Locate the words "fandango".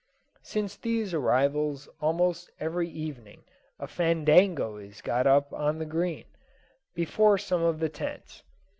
3.85-4.77